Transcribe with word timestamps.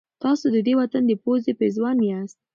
تاسو 0.23 0.45
د 0.55 0.57
دې 0.67 0.73
وطن 0.79 1.03
د 1.07 1.11
پوزې 1.23 1.51
پېزوان 1.59 1.97
یاست. 2.09 2.37